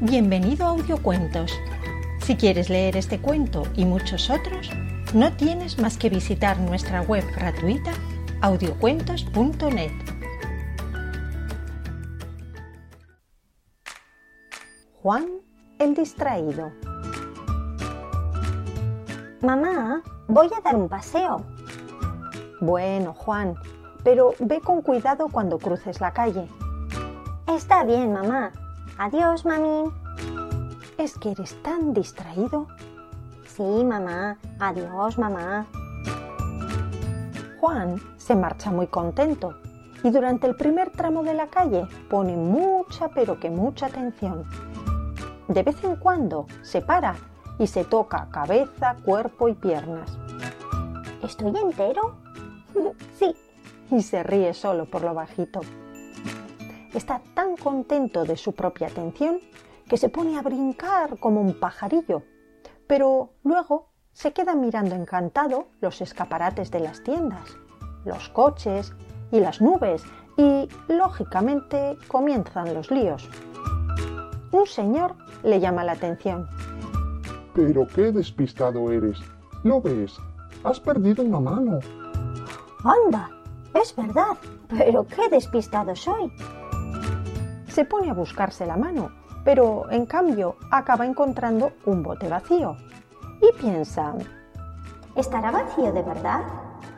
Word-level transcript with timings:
Bienvenido 0.00 0.64
a 0.64 0.68
Audiocuentos. 0.68 1.50
Si 2.20 2.36
quieres 2.36 2.70
leer 2.70 2.96
este 2.96 3.20
cuento 3.20 3.64
y 3.74 3.84
muchos 3.84 4.30
otros, 4.30 4.70
no 5.12 5.32
tienes 5.32 5.80
más 5.80 5.98
que 5.98 6.08
visitar 6.08 6.60
nuestra 6.60 7.02
web 7.02 7.24
gratuita 7.34 7.90
audiocuentos.net. 8.40 9.90
Juan 15.02 15.26
el 15.80 15.94
distraído. 15.96 16.70
Mamá, 19.42 20.04
voy 20.28 20.48
a 20.56 20.60
dar 20.60 20.76
un 20.76 20.88
paseo. 20.88 21.44
Bueno, 22.60 23.14
Juan, 23.14 23.56
pero 24.04 24.34
ve 24.38 24.60
con 24.60 24.80
cuidado 24.82 25.26
cuando 25.26 25.58
cruces 25.58 26.00
la 26.00 26.12
calle. 26.12 26.46
Está 27.48 27.82
bien, 27.82 28.12
mamá. 28.12 28.52
Adiós, 28.98 29.44
mami. 29.44 29.92
¿Es 30.98 31.16
que 31.16 31.30
eres 31.30 31.54
tan 31.62 31.94
distraído? 31.94 32.66
Sí, 33.46 33.62
mamá. 33.62 34.38
Adiós, 34.58 35.16
mamá. 35.16 35.66
Juan 37.60 38.00
se 38.16 38.34
marcha 38.34 38.72
muy 38.72 38.88
contento 38.88 39.54
y 40.02 40.10
durante 40.10 40.48
el 40.48 40.56
primer 40.56 40.90
tramo 40.90 41.22
de 41.22 41.34
la 41.34 41.46
calle 41.46 41.86
pone 42.10 42.36
mucha 42.36 43.06
pero 43.10 43.38
que 43.38 43.50
mucha 43.50 43.86
atención. 43.86 44.44
De 45.46 45.62
vez 45.62 45.76
en 45.84 45.94
cuando 45.94 46.48
se 46.62 46.80
para 46.80 47.14
y 47.60 47.68
se 47.68 47.84
toca 47.84 48.28
cabeza, 48.32 48.96
cuerpo 49.04 49.48
y 49.48 49.54
piernas. 49.54 50.10
¿Estoy 51.22 51.56
entero? 51.56 52.16
sí. 53.16 53.32
Y 53.92 54.02
se 54.02 54.24
ríe 54.24 54.54
solo 54.54 54.86
por 54.86 55.02
lo 55.02 55.14
bajito. 55.14 55.60
Está 56.94 57.20
tan 57.34 57.56
contento 57.56 58.24
de 58.24 58.36
su 58.36 58.52
propia 58.52 58.88
atención 58.88 59.40
que 59.88 59.96
se 59.96 60.08
pone 60.08 60.38
a 60.38 60.42
brincar 60.42 61.18
como 61.18 61.40
un 61.40 61.58
pajarillo, 61.58 62.22
pero 62.86 63.34
luego 63.44 63.90
se 64.12 64.32
queda 64.32 64.54
mirando 64.54 64.94
encantado 64.94 65.68
los 65.80 66.00
escaparates 66.00 66.70
de 66.70 66.80
las 66.80 67.02
tiendas, 67.02 67.56
los 68.04 68.28
coches 68.30 68.92
y 69.30 69.40
las 69.40 69.60
nubes 69.60 70.02
y, 70.36 70.68
lógicamente, 70.88 71.96
comienzan 72.08 72.74
los 72.74 72.90
líos. 72.90 73.28
Un 74.50 74.66
señor 74.66 75.14
le 75.42 75.60
llama 75.60 75.84
la 75.84 75.92
atención. 75.92 76.48
Pero 77.54 77.86
qué 77.86 78.12
despistado 78.12 78.90
eres. 78.90 79.18
¿Lo 79.62 79.80
ves? 79.80 80.16
Has 80.64 80.80
perdido 80.80 81.22
una 81.22 81.40
mano. 81.40 81.80
Anda, 82.84 83.30
es 83.74 83.94
verdad, 83.94 84.36
pero 84.68 85.06
qué 85.06 85.28
despistado 85.28 85.94
soy. 85.94 86.32
Se 87.68 87.84
pone 87.84 88.10
a 88.10 88.14
buscarse 88.14 88.66
la 88.66 88.76
mano, 88.76 89.10
pero 89.44 89.90
en 89.90 90.06
cambio 90.06 90.56
acaba 90.70 91.06
encontrando 91.06 91.72
un 91.86 92.02
bote 92.02 92.28
vacío. 92.28 92.76
Y 93.40 93.56
piensa, 93.60 94.14
¿estará 95.14 95.50
vacío 95.50 95.92
de 95.92 96.02
verdad? 96.02 96.40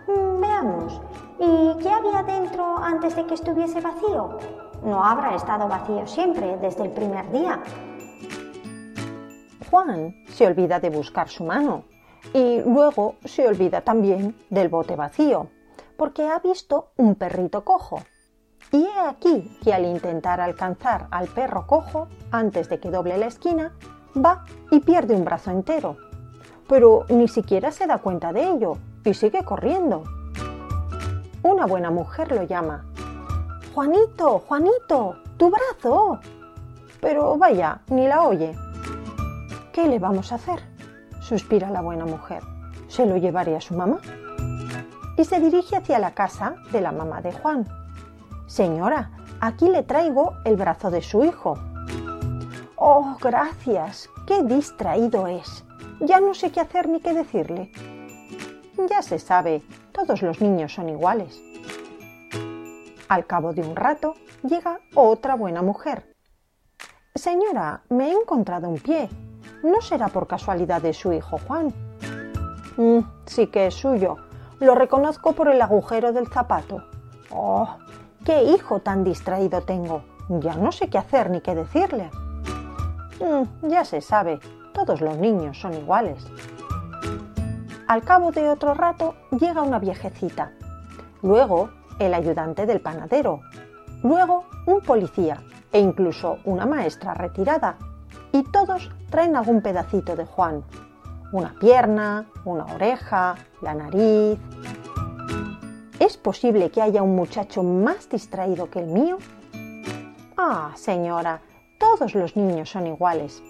Mm, 0.07 0.41
veamos, 0.41 1.01
¿y 1.39 1.83
qué 1.83 1.91
había 1.91 2.23
dentro 2.23 2.77
antes 2.79 3.15
de 3.17 3.27
que 3.27 3.35
estuviese 3.35 3.81
vacío? 3.81 4.39
No 4.83 5.05
habrá 5.05 5.35
estado 5.35 5.69
vacío 5.69 6.07
siempre, 6.07 6.57
desde 6.59 6.85
el 6.85 6.91
primer 6.91 7.31
día. 7.31 7.63
Juan 9.71 10.15
se 10.29 10.47
olvida 10.47 10.81
de 10.81 10.91
buscar 10.91 11.29
su 11.29 11.45
mano 11.45 11.85
y 12.33 12.61
luego 12.63 13.17
se 13.25 13.47
olvida 13.47 13.83
también 13.83 14.37
del 14.49 14.69
bote 14.69 14.97
vacío, 14.97 15.49
porque 15.97 16.27
ha 16.29 16.39
visto 16.39 16.93
un 16.97 17.15
perrito 17.15 17.65
cojo. 17.65 18.01
Y 18.73 18.85
he 18.85 19.01
aquí 19.01 19.57
que 19.63 19.75
al 19.75 19.85
intentar 19.85 20.41
alcanzar 20.41 21.09
al 21.11 21.29
perro 21.29 21.67
cojo, 21.67 22.09
antes 22.31 22.69
de 22.69 22.79
que 22.79 22.91
doble 22.91 23.19
la 23.19 23.27
esquina, 23.27 23.73
va 24.17 24.45
y 24.71 24.81
pierde 24.81 25.15
un 25.15 25.25
brazo 25.25 25.51
entero. 25.51 25.97
Pero 26.69 27.05
ni 27.09 27.27
siquiera 27.27 27.73
se 27.73 27.87
da 27.87 27.99
cuenta 27.99 28.33
de 28.33 28.49
ello 28.49 28.79
y 29.05 29.15
sigue 29.15 29.45
corriendo. 29.45 30.05
Una 31.43 31.67
buena 31.67 31.91
mujer 31.91 32.31
lo 32.31 32.45
llama. 32.45 32.85
Juanito, 33.75 34.41
Juanito, 34.41 35.17
tu 35.37 35.51
brazo. 35.51 36.21
Pero 37.01 37.37
vaya, 37.39 37.81
ni 37.89 38.07
la 38.07 38.23
oye. 38.23 38.55
¿Qué 39.73 39.89
le 39.89 39.99
vamos 39.99 40.33
a 40.33 40.37
hacer? 40.37 40.61
suspira 41.31 41.71
la 41.71 41.81
buena 41.81 42.07
mujer. 42.07 42.43
¿Se 42.89 43.07
lo 43.07 43.17
llevaré 43.17 43.57
a 43.57 43.61
su 43.61 43.75
mamá? 43.75 44.01
Y 45.17 45.25
se 45.25 45.39
dirige 45.39 45.77
hacia 45.77 46.01
la 46.01 46.13
casa 46.13 46.57
de 46.73 46.81
la 46.81 46.91
mamá 46.91 47.21
de 47.21 47.33
Juan. 47.33 47.80
Señora, 48.51 49.13
aquí 49.41 49.69
le 49.69 49.85
traigo 49.85 50.35
el 50.45 50.57
brazo 50.57 50.91
de 50.91 51.03
su 51.03 51.25
hijo. 51.25 51.57
Oh, 52.75 53.17
gracias. 53.21 54.11
Qué 54.27 54.43
distraído 54.43 55.29
es. 55.29 55.65
Ya 56.01 56.19
no 56.19 56.35
sé 56.35 56.51
qué 56.51 56.59
hacer 56.59 56.89
ni 56.89 56.99
qué 56.99 57.15
decirle. 57.15 57.71
Ya 58.89 59.03
se 59.03 59.21
sabe, 59.21 59.63
todos 59.93 60.21
los 60.23 60.41
niños 60.41 60.75
son 60.75 60.89
iguales. 60.89 61.41
Al 63.09 63.25
cabo 63.25 63.53
de 63.53 63.63
un 63.63 63.77
rato 63.77 64.15
llega 64.43 64.81
otra 64.97 65.37
buena 65.37 65.63
mujer. 65.63 66.17
Señora, 67.15 67.83
me 67.89 68.09
he 68.09 68.13
encontrado 68.15 68.69
un 68.69 68.81
pie. 68.81 69.09
¿No 69.63 69.81
será 69.81 70.09
por 70.09 70.27
casualidad 70.27 70.83
de 70.83 70.93
su 70.93 71.13
hijo 71.13 71.39
Juan? 71.47 71.73
Mm, 72.77 72.99
sí 73.27 73.47
que 73.47 73.69
es 73.69 73.75
suyo. 73.75 74.17
Lo 74.59 74.75
reconozco 74.75 75.35
por 75.35 75.49
el 75.49 75.63
agujero 75.63 76.13
del 76.13 76.27
zapato. 76.27 76.83
Oh, 77.31 77.77
qué 78.25 78.45
hijo 78.45 78.81
tan 78.81 79.05
distraído 79.05 79.63
tengo. 79.63 80.03
Ya 80.29 80.55
no 80.55 80.73
sé 80.73 80.89
qué 80.89 80.99
hacer 80.99 81.31
ni 81.31 81.41
qué 81.41 81.55
decirle. 81.55 82.11
Mm, 83.21 83.69
ya 83.69 83.85
se 83.85 84.01
sabe, 84.01 84.39
todos 84.73 85.01
los 85.01 85.17
niños 85.19 85.61
son 85.61 85.75
iguales. 85.75 86.25
Al 87.87 88.03
cabo 88.03 88.31
de 88.31 88.49
otro 88.49 88.75
rato 88.75 89.15
llega 89.33 89.63
una 89.63 89.79
viejecita. 89.79 90.53
Luego 91.23 91.71
el 91.99 92.15
ayudante 92.15 92.67
del 92.67 92.81
panadero. 92.81 93.41
Luego 94.03 94.45
un 94.67 94.81
policía 94.81 95.43
e 95.73 95.81
incluso 95.81 96.39
una 96.45 96.67
maestra 96.67 97.15
retirada 97.15 97.77
y 98.33 98.43
todos 98.45 98.91
traen 99.11 99.37
algún 99.37 99.61
pedacito 99.61 100.17
de 100.17 100.25
Juan. 100.25 100.65
Una 101.33 101.55
pierna, 101.61 102.27
una 102.45 102.65
oreja, 102.65 103.37
la 103.61 103.75
nariz. 103.75 104.39
¿Es 106.11 106.17
posible 106.17 106.73
que 106.73 106.83
haya 106.83 107.05
un 107.05 107.15
muchacho 107.15 107.63
más 107.63 108.09
distraído 108.09 108.69
que 108.69 108.81
el 108.81 108.87
mío? 108.87 109.19
Ah, 110.37 110.73
señora, 110.75 111.41
todos 111.79 112.17
los 112.17 112.35
niños 112.35 112.69
son 112.69 112.89
iguales. 112.89 113.41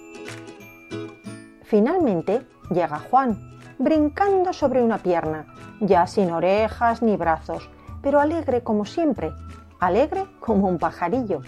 Finalmente 1.63 2.47
llega 2.69 2.99
Juan, 2.99 3.57
brincando 3.79 4.53
sobre 4.53 4.83
una 4.83 4.99
pierna, 4.99 5.47
ya 5.81 6.07
sin 6.07 6.33
orejas 6.33 7.01
ni 7.01 7.17
brazos, 7.17 7.67
pero 8.03 8.21
alegre 8.21 8.63
como 8.63 8.85
siempre, 8.85 9.33
alegre 9.79 10.27
como 10.39 10.69
un 10.69 10.77
pajarillo. 10.77 11.41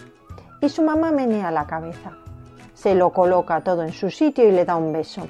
Y 0.62 0.70
su 0.70 0.82
mamá 0.82 1.10
menea 1.10 1.50
la 1.50 1.66
cabeza 1.66 2.16
se 2.72 2.94
lo 2.94 3.10
coloca 3.12 3.60
todo 3.60 3.82
en 3.82 3.92
su 3.92 4.10
sitio 4.10 4.48
y 4.48 4.50
le 4.50 4.64
da 4.64 4.76
un 4.76 4.94
beso. 4.94 5.28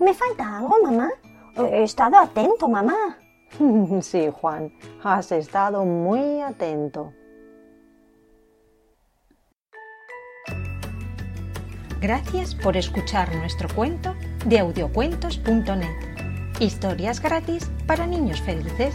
¿Me 0.00 0.14
falta 0.14 0.56
algo, 0.56 0.76
mamá? 0.82 1.10
He 1.56 1.82
estado 1.82 2.16
atento, 2.16 2.70
mamá. 2.70 3.18
sí, 4.02 4.28
Juan, 4.32 4.72
has 5.02 5.32
estado 5.32 5.84
muy 5.84 6.40
atento. 6.40 7.12
Gracias 12.00 12.54
por 12.54 12.76
escuchar 12.76 13.34
nuestro 13.34 13.68
cuento 13.74 14.14
de 14.46 14.60
audiocuentos.net. 14.60 16.60
Historias 16.60 17.20
gratis 17.20 17.68
para 17.86 18.06
niños 18.06 18.40
felices. 18.40 18.94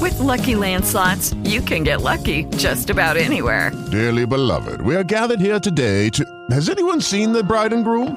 With 0.00 0.18
lucky 0.18 0.54
landslots, 0.54 1.36
you 1.44 1.60
can 1.60 1.84
get 1.84 2.02
lucky 2.02 2.44
just 2.56 2.90
about 2.90 3.16
anywhere. 3.16 3.70
Dearly 3.92 4.26
beloved, 4.26 4.80
we 4.80 4.96
are 4.96 5.04
gathered 5.04 5.40
here 5.40 5.60
today 5.60 6.08
to. 6.10 6.24
Has 6.50 6.68
anyone 6.68 7.00
seen 7.00 7.32
the 7.32 7.44
bride 7.44 7.72
and 7.72 7.84
groom? 7.84 8.16